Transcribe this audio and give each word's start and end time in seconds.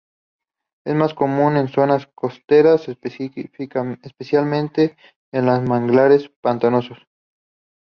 Es 0.83 0.95
más 0.95 1.13
común 1.13 1.57
en 1.57 1.67
zonas 1.67 2.07
costeras, 2.15 2.87
especialmente 2.87 4.97
en 5.31 5.45
los 5.45 5.61
manglares 5.61 6.27
pantanosos. 6.41 6.97